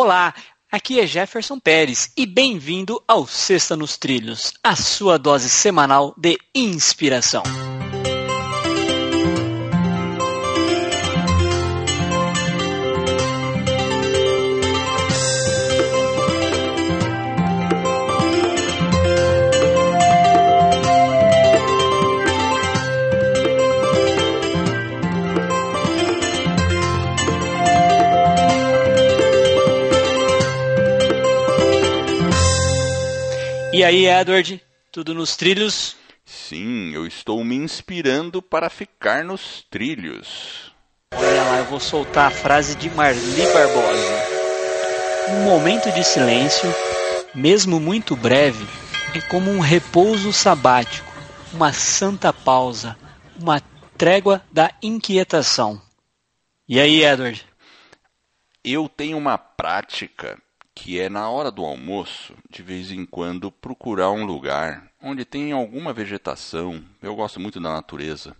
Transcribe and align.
Olá, 0.00 0.32
aqui 0.70 1.00
é 1.00 1.06
Jefferson 1.08 1.58
Pérez 1.58 2.12
e 2.16 2.24
bem-vindo 2.24 3.02
ao 3.08 3.26
Sexta 3.26 3.74
nos 3.74 3.96
Trilhos, 3.96 4.52
a 4.62 4.76
sua 4.76 5.18
dose 5.18 5.50
semanal 5.50 6.14
de 6.16 6.38
inspiração. 6.54 7.42
E 33.78 33.84
aí, 33.84 34.08
Edward, 34.08 34.60
tudo 34.90 35.14
nos 35.14 35.36
trilhos? 35.36 35.94
Sim, 36.24 36.92
eu 36.92 37.06
estou 37.06 37.44
me 37.44 37.54
inspirando 37.54 38.42
para 38.42 38.68
ficar 38.68 39.24
nos 39.24 39.64
trilhos. 39.70 40.72
Olha 41.14 41.42
lá, 41.44 41.58
eu 41.58 41.64
vou 41.66 41.78
soltar 41.78 42.26
a 42.26 42.30
frase 42.32 42.74
de 42.74 42.90
Marli 42.90 43.46
Barbosa. 43.52 44.24
Um 45.28 45.44
momento 45.44 45.92
de 45.92 46.02
silêncio, 46.02 46.68
mesmo 47.32 47.78
muito 47.78 48.16
breve, 48.16 48.66
é 49.14 49.20
como 49.20 49.48
um 49.48 49.60
repouso 49.60 50.32
sabático, 50.32 51.12
uma 51.52 51.72
santa 51.72 52.32
pausa, 52.32 52.98
uma 53.40 53.60
trégua 53.96 54.42
da 54.50 54.72
inquietação. 54.82 55.80
E 56.68 56.80
aí, 56.80 57.04
Edward? 57.04 57.46
Eu 58.64 58.88
tenho 58.88 59.16
uma 59.16 59.38
prática 59.38 60.36
que 60.78 61.00
é 61.00 61.08
na 61.08 61.28
hora 61.28 61.50
do 61.50 61.64
almoço, 61.64 62.34
de 62.48 62.62
vez 62.62 62.92
em 62.92 63.04
quando, 63.04 63.50
procurar 63.50 64.12
um 64.12 64.24
lugar 64.24 64.88
onde 65.02 65.24
tem 65.24 65.50
alguma 65.50 65.92
vegetação. 65.92 66.84
Eu 67.02 67.16
gosto 67.16 67.40
muito 67.40 67.58
da 67.58 67.72
natureza. 67.72 68.36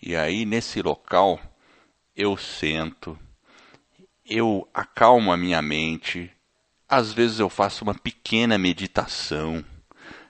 E 0.00 0.14
aí, 0.14 0.44
nesse 0.44 0.82
local, 0.82 1.40
eu 2.14 2.36
sento, 2.36 3.18
eu 4.28 4.68
acalmo 4.74 5.32
a 5.32 5.36
minha 5.36 5.62
mente. 5.62 6.30
Às 6.86 7.14
vezes, 7.14 7.40
eu 7.40 7.48
faço 7.48 7.84
uma 7.84 7.94
pequena 7.94 8.58
meditação, 8.58 9.64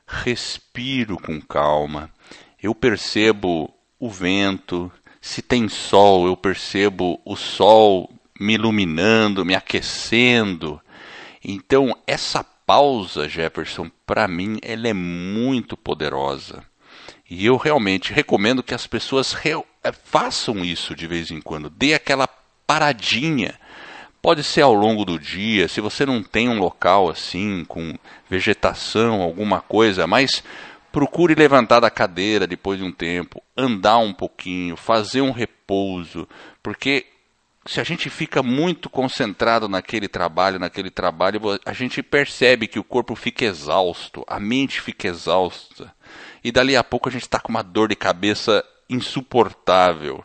respiro 0.06 1.16
com 1.16 1.40
calma. 1.40 2.08
Eu 2.62 2.72
percebo 2.72 3.74
o 3.98 4.08
vento. 4.08 4.92
Se 5.20 5.42
tem 5.42 5.68
sol, 5.68 6.24
eu 6.24 6.36
percebo 6.36 7.20
o 7.24 7.34
sol 7.34 8.08
me 8.38 8.54
iluminando, 8.54 9.44
me 9.44 9.56
aquecendo 9.56 10.80
então, 11.44 11.96
essa 12.06 12.42
pausa, 12.42 13.28
Jefferson, 13.28 13.90
para 14.06 14.26
mim, 14.28 14.58
ela 14.62 14.88
é 14.88 14.92
muito 14.92 15.76
poderosa. 15.76 16.64
E 17.30 17.44
eu 17.46 17.56
realmente 17.56 18.12
recomendo 18.12 18.62
que 18.62 18.74
as 18.74 18.86
pessoas 18.86 19.34
eh, 19.44 19.92
façam 20.04 20.64
isso 20.64 20.94
de 20.94 21.06
vez 21.06 21.30
em 21.30 21.40
quando. 21.40 21.70
Dê 21.70 21.94
aquela 21.94 22.26
paradinha. 22.66 23.58
Pode 24.20 24.42
ser 24.42 24.62
ao 24.62 24.74
longo 24.74 25.04
do 25.04 25.18
dia, 25.18 25.68
se 25.68 25.80
você 25.80 26.04
não 26.04 26.22
tem 26.22 26.48
um 26.48 26.58
local 26.58 27.08
assim, 27.08 27.64
com 27.66 27.94
vegetação, 28.28 29.22
alguma 29.22 29.60
coisa, 29.60 30.06
mas 30.06 30.42
procure 30.90 31.34
levantar 31.34 31.80
da 31.80 31.88
cadeira 31.88 32.46
depois 32.46 32.78
de 32.78 32.84
um 32.84 32.90
tempo, 32.90 33.40
andar 33.56 33.98
um 33.98 34.12
pouquinho, 34.12 34.76
fazer 34.76 35.20
um 35.20 35.30
repouso, 35.30 36.28
porque 36.62 37.06
se 37.66 37.80
a 37.80 37.84
gente 37.84 38.08
fica 38.08 38.42
muito 38.42 38.88
concentrado 38.88 39.68
naquele 39.68 40.08
trabalho, 40.08 40.58
naquele 40.58 40.90
trabalho, 40.90 41.40
a 41.64 41.72
gente 41.72 42.02
percebe 42.02 42.66
que 42.66 42.78
o 42.78 42.84
corpo 42.84 43.14
fica 43.14 43.44
exausto, 43.44 44.24
a 44.26 44.40
mente 44.40 44.80
fica 44.80 45.08
exausta. 45.08 45.92
E 46.42 46.50
dali 46.50 46.76
a 46.76 46.84
pouco 46.84 47.08
a 47.08 47.12
gente 47.12 47.22
está 47.22 47.38
com 47.38 47.50
uma 47.50 47.62
dor 47.62 47.88
de 47.88 47.96
cabeça 47.96 48.64
insuportável, 48.88 50.24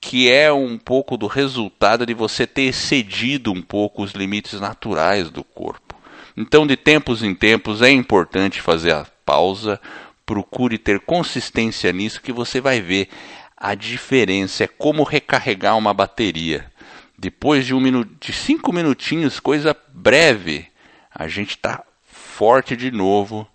que 0.00 0.30
é 0.30 0.52
um 0.52 0.78
pouco 0.78 1.16
do 1.16 1.26
resultado 1.26 2.06
de 2.06 2.14
você 2.14 2.46
ter 2.46 2.62
excedido 2.62 3.50
um 3.50 3.62
pouco 3.62 4.02
os 4.02 4.12
limites 4.12 4.60
naturais 4.60 5.30
do 5.30 5.42
corpo. 5.42 5.96
Então, 6.36 6.66
de 6.66 6.76
tempos 6.76 7.22
em 7.22 7.34
tempos, 7.34 7.80
é 7.80 7.90
importante 7.90 8.60
fazer 8.60 8.92
a 8.92 9.06
pausa, 9.24 9.80
procure 10.26 10.78
ter 10.78 11.00
consistência 11.00 11.92
nisso, 11.92 12.20
que 12.20 12.32
você 12.32 12.60
vai 12.60 12.80
ver 12.80 13.08
a 13.56 13.74
diferença, 13.74 14.64
é 14.64 14.66
como 14.66 15.02
recarregar 15.04 15.76
uma 15.78 15.94
bateria. 15.94 16.70
Depois 17.24 17.64
de 17.64 17.74
um 17.74 17.80
minuto, 17.80 18.14
de 18.20 18.34
cinco 18.34 18.70
minutinhos, 18.70 19.40
coisa 19.40 19.74
breve, 19.94 20.66
a 21.10 21.26
gente 21.26 21.52
está 21.52 21.82
forte 22.02 22.76
de 22.76 22.90
novo 22.90 23.48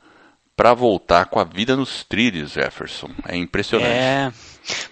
para 0.58 0.74
voltar 0.74 1.28
com 1.28 1.40
a 1.40 1.44
vida 1.44 1.76
nos 1.76 2.04
trilhos, 2.04 2.54
Jefferson. 2.54 3.12
É 3.28 3.38
impressionante. 3.38 3.92
É, 3.92 4.34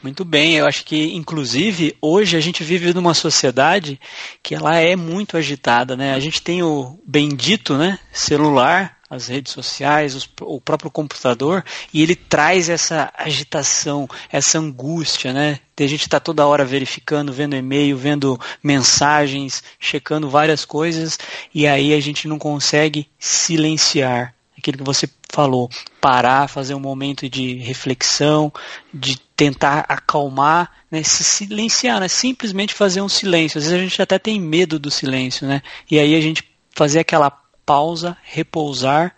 muito 0.04 0.24
bem. 0.24 0.58
Eu 0.58 0.68
acho 0.68 0.86
que, 0.86 1.16
inclusive, 1.16 1.98
hoje 2.00 2.38
a 2.38 2.40
gente 2.40 2.64
vive 2.64 2.94
numa 2.94 3.16
sociedade 3.16 4.00
que 4.44 4.54
ela 4.54 4.78
é 4.78 4.96
muito 4.96 5.38
agitada, 5.38 5.98
né? 5.98 6.14
A 6.14 6.20
gente 6.20 6.40
tem 6.40 6.62
o 6.62 7.00
bendito, 7.04 7.76
né, 7.80 7.98
celular 8.14 8.97
as 9.10 9.28
redes 9.28 9.54
sociais, 9.54 10.16
os, 10.16 10.30
o 10.42 10.60
próprio 10.60 10.92
computador, 10.92 11.64
e 11.94 12.02
ele 12.02 12.16
traz 12.16 12.70
essa 12.70 13.12
agitação, 13.18 14.08
essa 14.30 14.60
angústia, 14.60 15.32
né? 15.32 15.60
De 15.76 15.84
a 15.84 15.88
gente 15.88 16.02
estar 16.02 16.20
tá 16.20 16.24
toda 16.24 16.46
hora 16.46 16.66
verificando, 16.66 17.32
vendo 17.32 17.56
e-mail, 17.56 17.98
vendo 17.98 18.40
mensagens, 18.62 19.64
checando 19.80 20.30
várias 20.30 20.66
coisas, 20.66 21.18
e 21.54 21.66
aí 21.68 21.94
a 21.94 22.00
gente 22.00 22.28
não 22.28 22.38
consegue 22.38 23.08
silenciar 23.18 24.34
aquilo 24.58 24.80
que 24.80 24.84
você 24.84 25.08
falou, 25.30 25.70
parar, 26.02 26.48
fazer 26.48 26.74
um 26.74 26.80
momento 26.80 27.30
de 27.30 27.56
reflexão, 27.56 28.52
de 28.94 29.18
tentar 29.36 29.86
acalmar, 29.88 30.72
né, 30.90 31.04
se 31.04 31.24
silenciar, 31.24 32.00
né, 32.00 32.08
simplesmente 32.08 32.74
fazer 32.74 33.02
um 33.02 33.10
silêncio. 33.10 33.60
Às 33.60 33.66
vezes 33.66 33.80
a 33.80 33.84
gente 33.84 34.02
até 34.02 34.18
tem 34.18 34.40
medo 34.40 34.80
do 34.80 34.90
silêncio, 34.90 35.48
né? 35.48 35.62
E 35.90 36.00
aí 36.00 36.16
a 36.16 36.22
gente 36.22 36.44
fazer 36.76 37.00
aquela 37.00 37.30
pausa, 37.68 38.16
repousar 38.24 39.14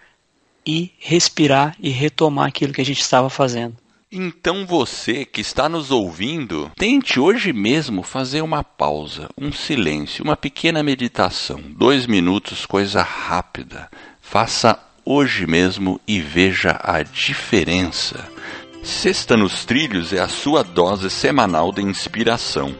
e 0.65 0.91
respirar 0.97 1.75
e 1.79 1.89
retomar 1.89 2.47
aquilo 2.47 2.73
que 2.73 2.81
a 2.81 2.85
gente 2.85 2.99
estava 2.99 3.29
fazendo. 3.29 3.77
Então 4.11 4.65
você 4.65 5.23
que 5.23 5.39
está 5.39 5.69
nos 5.69 5.91
ouvindo, 5.91 6.71
tente 6.75 7.19
hoje 7.19 7.53
mesmo 7.53 8.01
fazer 8.01 8.41
uma 8.41 8.63
pausa, 8.63 9.29
um 9.37 9.51
silêncio, 9.51 10.23
uma 10.23 10.35
pequena 10.35 10.81
meditação. 10.81 11.61
Dois 11.61 12.07
minutos, 12.07 12.65
coisa 12.65 13.03
rápida. 13.03 13.87
Faça 14.19 14.79
hoje 15.05 15.45
mesmo 15.45 16.01
e 16.07 16.19
veja 16.19 16.79
a 16.83 17.03
diferença. 17.03 18.27
Sexta 18.81 19.37
nos 19.37 19.63
Trilhos 19.63 20.11
é 20.11 20.19
a 20.19 20.27
sua 20.27 20.63
dose 20.63 21.11
semanal 21.11 21.71
de 21.71 21.83
inspiração. 21.83 22.75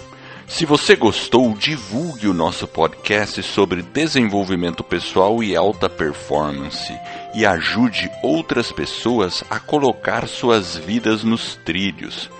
Se 0.50 0.66
você 0.66 0.96
gostou, 0.96 1.54
divulgue 1.54 2.28
o 2.28 2.34
nosso 2.34 2.68
podcast 2.68 3.44
sobre 3.44 3.84
desenvolvimento 3.84 4.84
pessoal 4.84 5.44
e 5.44 5.56
alta 5.56 5.88
performance 5.88 6.92
e 7.36 7.46
ajude 7.46 8.10
outras 8.24 8.72
pessoas 8.72 9.44
a 9.48 9.60
colocar 9.60 10.28
suas 10.28 10.76
vidas 10.76 11.24
nos 11.24 11.56
trilhos. 11.56 12.32